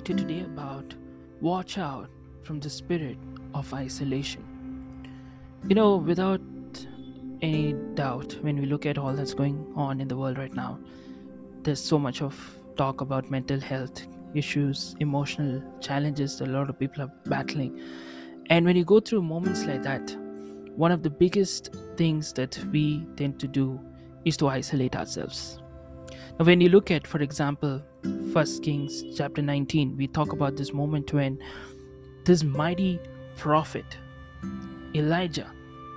[0.00, 0.94] Talk to you today about
[1.42, 2.08] watch out
[2.42, 3.18] from the spirit
[3.54, 4.42] of isolation.
[5.68, 6.40] You know, without
[7.42, 10.78] any doubt, when we look at all that's going on in the world right now,
[11.64, 12.34] there's so much of
[12.76, 17.78] talk about mental health issues, emotional challenges a lot of people are battling.
[18.48, 20.16] And when you go through moments like that,
[20.76, 23.78] one of the biggest things that we tend to do
[24.24, 25.58] is to isolate ourselves.
[26.38, 27.82] Now, when you look at, for example,
[28.32, 31.38] First Kings chapter 19, we talk about this moment when
[32.24, 33.00] this mighty
[33.36, 33.84] prophet
[34.94, 35.50] Elijah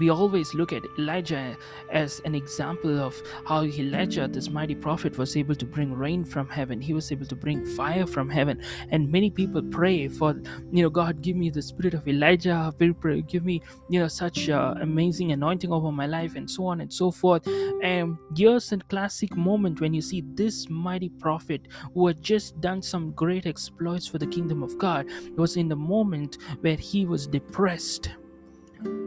[0.00, 1.56] we always look at Elijah
[1.92, 3.14] as an example of
[3.46, 6.80] how Elijah, this mighty prophet, was able to bring rain from heaven.
[6.80, 8.62] He was able to bring fire from heaven.
[8.88, 10.34] And many people pray for,
[10.72, 12.74] you know, God, give me the spirit of Elijah,
[13.28, 16.92] give me, you know, such uh, amazing anointing over my life, and so on and
[16.92, 17.46] so forth.
[17.82, 22.80] And here's a classic moment when you see this mighty prophet who had just done
[22.80, 25.06] some great exploits for the kingdom of God.
[25.36, 28.10] Was in the moment where he was depressed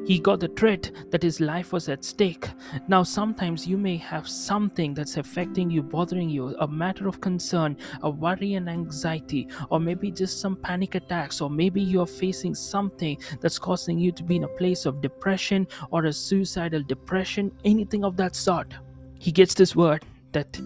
[0.06, 2.50] he got the threat that his life was at stake.
[2.90, 7.78] Now, sometimes you may have something that's affecting you, bothering you, a matter of concern,
[8.02, 13.18] a worry and anxiety, or maybe just some panic attacks, or maybe you're facing something
[13.40, 18.03] that's causing you to be in a place of depression or a suicidal depression, anything
[18.03, 18.74] of that sort.
[19.20, 20.03] He gets this word
[20.34, 20.59] that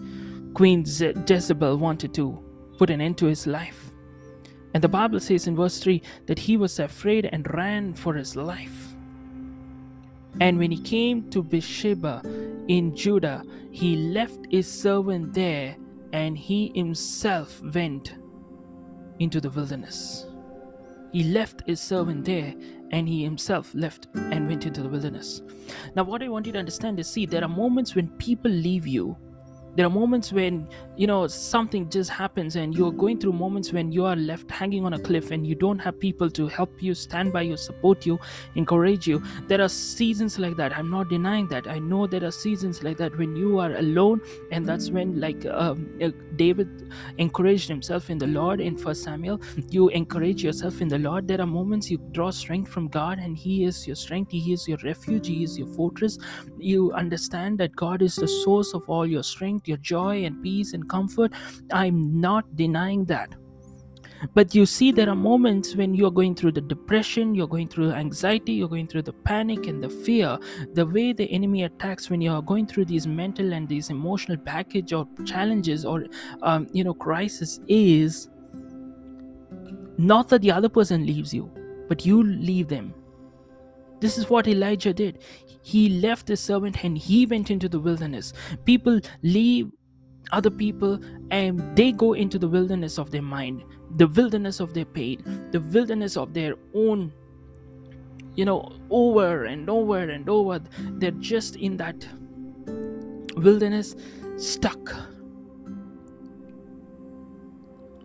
[0.54, 2.42] Queen Je- Jezebel wanted to
[2.76, 3.92] put an end to his life.
[4.74, 8.34] And the Bible says in verse 3 that he was afraid and ran for his
[8.34, 8.87] life.
[10.40, 12.22] And when he came to Beersheba
[12.68, 15.76] in Judah, he left his servant there
[16.12, 18.14] and he himself went
[19.18, 20.26] into the wilderness.
[21.12, 22.54] He left his servant there
[22.90, 25.42] and he himself left and went into the wilderness.
[25.96, 28.86] Now, what I want you to understand is see, there are moments when people leave
[28.86, 29.16] you
[29.78, 33.92] there are moments when you know something just happens and you're going through moments when
[33.92, 36.94] you are left hanging on a cliff and you don't have people to help you
[36.94, 38.18] stand by you support you
[38.56, 39.22] encourage you.
[39.46, 40.76] There are seasons like that.
[40.76, 41.68] I'm not denying that.
[41.68, 45.46] I know there are seasons like that when you are alone and that's when like
[45.46, 49.40] um, uh, david encouraged himself in the lord in first samuel.
[49.70, 51.28] You encourage yourself in the lord.
[51.28, 54.32] There are moments you draw strength from god and he is your strength.
[54.32, 55.28] He is your refuge.
[55.28, 56.18] He is your fortress.
[56.58, 59.38] You understand that god is the source of all your strength.
[59.38, 61.32] strength, your joy and peace and comfort.
[61.72, 63.34] I'm not denying that.
[64.34, 67.92] But you see, there are moments when you're going through the depression, you're going through
[67.92, 70.38] anxiety, you're going through the panic and the fear.
[70.74, 74.92] The way the enemy attacks when you're going through these mental and these emotional baggage
[74.92, 76.06] or challenges or,
[76.42, 78.28] um, you know, crisis is
[79.98, 81.50] not that the other person leaves you,
[81.88, 82.94] but you leave them.
[84.00, 85.18] This is what Elijah did
[85.68, 88.32] he left his servant and he went into the wilderness.
[88.64, 89.70] People leave
[90.32, 90.98] other people
[91.30, 93.62] and they go into the wilderness of their mind,
[93.96, 97.12] the wilderness of their pain, the wilderness of their own,
[98.34, 100.58] you know, over and over and over.
[100.78, 102.08] They're just in that
[103.36, 103.94] wilderness,
[104.38, 104.94] stuck.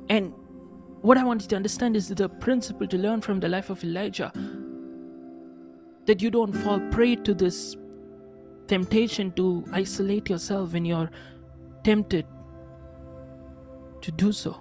[0.09, 0.33] And
[1.01, 3.81] what I want you to understand is the principle to learn from the life of
[3.85, 4.33] Elijah
[6.05, 7.75] that you don't fall prey to this
[8.67, 11.09] temptation to isolate yourself when you're
[11.83, 12.25] tempted
[14.01, 14.57] to do so.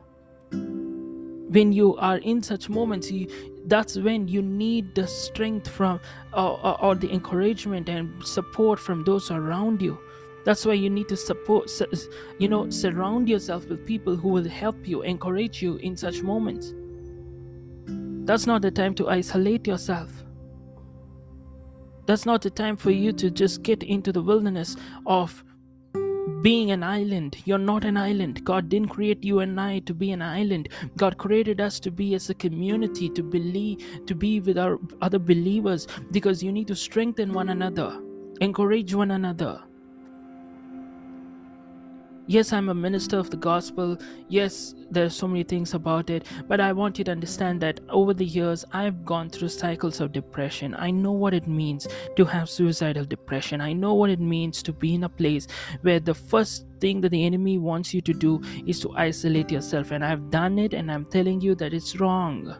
[0.50, 3.28] When you are in such moments you,
[3.66, 6.00] that's when you need the strength from
[6.32, 9.98] uh, or the encouragement and support from those around you.
[10.44, 11.70] That's why you need to support
[12.38, 16.74] you know surround yourself with people who will help you encourage you in such moments.
[18.24, 20.24] That's not the time to isolate yourself
[22.06, 24.76] that's not the time for you to just get into the wilderness
[25.06, 25.44] of
[26.42, 27.36] being an island.
[27.44, 28.44] You're not an island.
[28.44, 30.68] God didn't create you and I to be an island.
[30.96, 35.18] God created us to be as a community, to believe, to be with our other
[35.18, 38.00] believers, because you need to strengthen one another.
[38.40, 39.62] encourage one another
[42.32, 43.98] yes i'm a minister of the gospel.
[44.28, 48.14] Yes there's so many things about it but i want you to understand that over
[48.14, 50.74] the years i've gone through cycles of depression.
[50.78, 53.60] I know what it means to have suicidal depression.
[53.60, 55.46] I know what it means to be in a place
[55.82, 59.90] where the first thing that the enemy wants you to do is to isolate yourself
[59.90, 62.54] and i've done it and i'm telling you that it's wrong.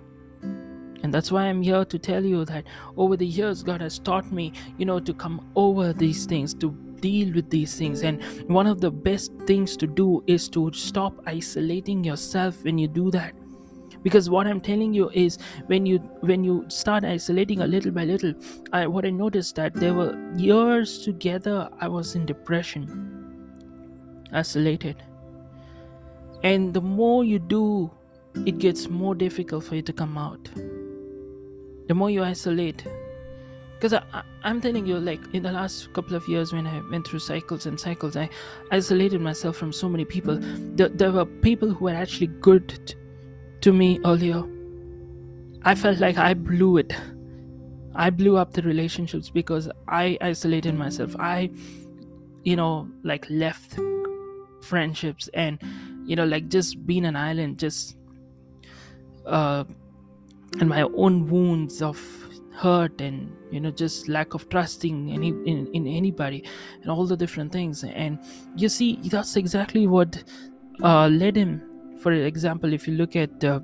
[1.02, 2.64] And that's why i'm here to tell you that
[2.96, 6.76] over the years god has taught me you know to come over these things to
[7.02, 8.02] deal with these things.
[8.02, 12.88] And one of the best things to do is to stop isolating yourself when you
[12.88, 13.34] do that.
[14.02, 15.38] Because what i'm telling you is
[15.68, 15.98] when you
[16.30, 18.34] when you start isolating a little by little
[18.72, 23.12] I, what i noticed that there were years together i was in depression
[24.32, 25.02] isolated.
[26.42, 27.90] And the more you do
[28.46, 30.48] it gets more difficult for you to come out.
[31.88, 32.86] The more you isolate
[33.82, 37.04] because I, am telling you like in the last couple of years when i went
[37.04, 38.30] through cycles and cycles i
[38.70, 40.38] isolated myself from so many people.
[40.40, 42.94] There, there were people who were actually good
[43.60, 44.44] to me earlier.
[45.64, 46.92] I felt like i blew it.
[47.96, 51.16] I blew up the relationships because i isolated myself.
[51.18, 51.50] I
[52.44, 53.80] you know like left
[54.60, 55.58] friendships and
[56.06, 57.96] you know like just being an island just
[59.26, 59.64] uh
[60.60, 61.98] and my own wounds of
[62.54, 66.44] hurt and you know just lack of trusting any in, in anybody
[66.82, 67.82] and all the different things.
[67.84, 68.18] And
[68.56, 70.22] you see that's exactly what
[70.82, 71.62] uh, led him.
[71.98, 73.60] For example if you look at uh,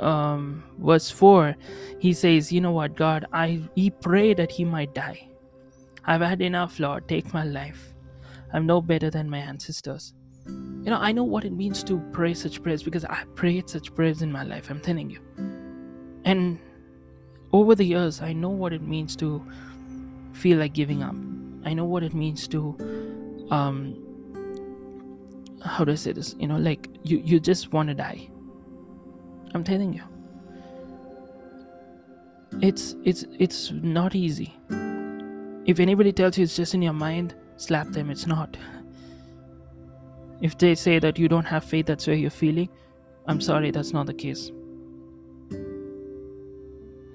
[0.00, 1.54] um, verse 4
[1.98, 3.26] he says you know what god?
[3.32, 5.28] I he prayed that he might die.
[6.04, 7.08] I've had enough lord.
[7.08, 7.94] Take my life.
[8.52, 10.14] I'm no better than my ancestors.
[10.46, 13.94] You know i know what it means to pray such prayers because i prayed such
[13.94, 15.20] prayers in my life i'm telling you.
[16.26, 16.58] And
[17.58, 19.30] over the years i know what it means to
[20.34, 21.14] feel like giving up.
[21.64, 22.76] I know what it means to
[23.50, 24.00] um
[25.64, 26.34] how do i say this?
[26.38, 28.28] You know like you you just want to die.
[29.54, 30.02] I'm telling you.
[32.60, 34.52] It's it's it's not easy.
[35.66, 38.10] If anybody tells you it's just in your mind slap them.
[38.10, 38.56] It's not.
[40.40, 42.68] If they say that you don't have faith that's where you're feeling
[43.26, 44.50] i'm sorry that's not the case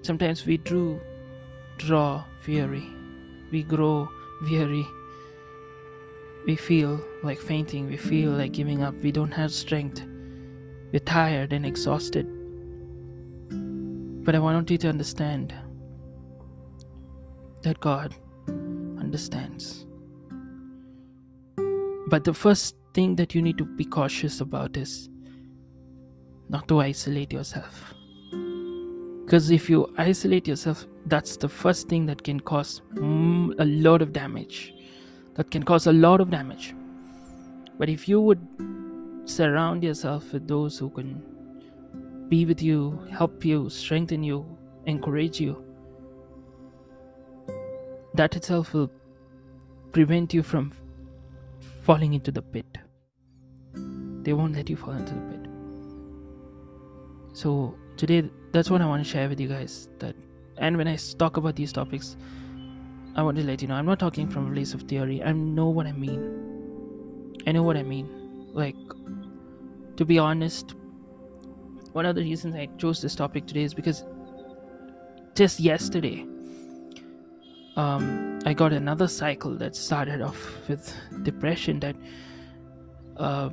[0.09, 0.99] Sometimes we do
[1.77, 2.89] draw weary,
[3.51, 4.09] we grow
[4.41, 4.83] weary,
[6.47, 10.01] we feel like fainting, we feel like giving up, we don't have strength,
[10.91, 12.25] we're tired and exhausted.
[14.25, 15.53] But I want you to understand
[17.61, 18.15] that God
[18.47, 19.85] understands.
[22.07, 25.07] But the first thing that you need to be cautious about is
[26.49, 27.93] not to isolate yourself
[29.29, 34.01] because if you isolate yourself that's the first thing that can cause mm, a lot
[34.01, 34.73] of damage.
[35.35, 36.73] That can cause a lot of damage.
[37.77, 38.39] But if you would
[39.25, 41.21] surround yourself with those who can
[42.27, 44.45] be with you help you strengthen you
[44.87, 45.63] encourage you
[48.15, 48.89] that itself will
[49.91, 50.71] prevent you from
[51.83, 52.79] falling into the pit.
[54.23, 55.39] They won't let you fall into the pit.
[57.33, 58.23] So today
[58.53, 60.15] that's what i want to share with you guys that
[60.57, 62.15] and when i talk about these topics
[63.15, 65.33] i want to let you know i'm not talking from a place of theory i
[65.33, 66.21] know what i mean.
[67.47, 68.07] I know what i mean.
[68.53, 68.75] Like
[69.97, 70.75] to be honest
[71.91, 74.03] one of the reasons i chose this topic today is because
[75.35, 76.25] just yesterday
[77.75, 81.95] um, i got another cycle that started off with depression that
[83.17, 83.49] uh,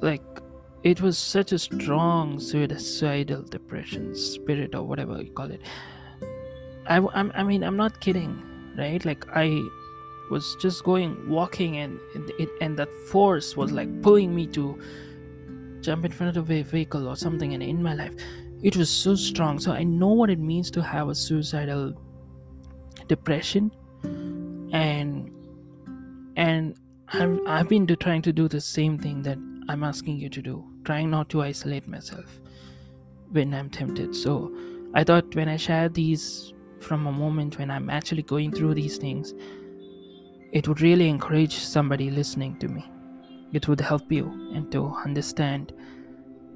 [0.00, 0.41] like
[0.84, 5.60] it was such a strong suicidal depression spirit or whatever you call it.
[6.86, 8.42] I, I'm, I mean i'm not kidding
[8.76, 9.04] right?
[9.04, 9.62] Like i
[10.30, 12.00] was just going walking and
[12.38, 14.80] it and that force was like pulling me to
[15.80, 18.14] jump in front of a vehicle or something and in my life.
[18.62, 19.58] It was so strong.
[19.58, 21.94] So i know what it means to have a suicidal
[23.08, 23.70] depression.
[24.72, 25.30] And
[26.36, 26.74] and
[27.08, 29.36] I'm, i've been trying to do the same thing that
[29.68, 32.40] i'm asking you to do trying not to isolate myself
[33.30, 34.14] when I'm tempted.
[34.14, 34.54] So
[34.94, 38.98] I thought when I share these from a moment when I'm actually going through these
[38.98, 39.34] things,
[40.52, 42.84] it would really encourage somebody listening to me.
[43.52, 45.72] It would help you and to understand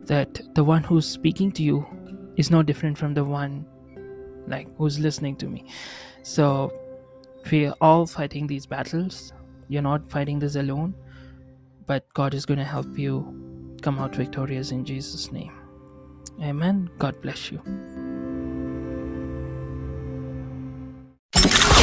[0.04, 1.86] that the one who's speaking to you
[2.36, 3.66] is no different from the one
[4.46, 5.66] like who's listening to me.
[6.22, 6.72] So
[7.50, 9.32] we're all fighting these battles.
[9.68, 10.94] You're not fighting this alone,
[11.86, 13.45] but God is going to help you
[13.82, 15.52] come out victorious in Jesus' name.
[16.42, 16.90] Amen.
[16.98, 17.60] God bless you.